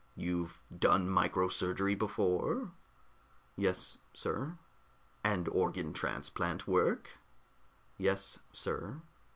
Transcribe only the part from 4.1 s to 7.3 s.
sir." "And organ transplant work?"